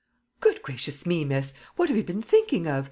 [0.39, 1.53] "Good gracious me, miss!
[1.75, 2.79] what have you been thinking of?